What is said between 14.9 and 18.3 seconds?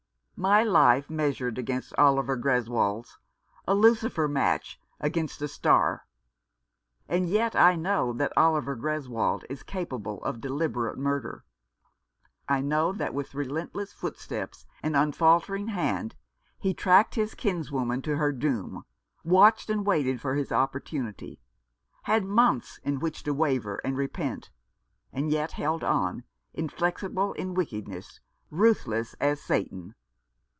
unfaltering hand he tracked his kinswoman to